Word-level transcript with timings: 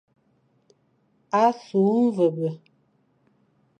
A 1.41 1.43
su 1.65 1.85
mvebe. 2.13 2.51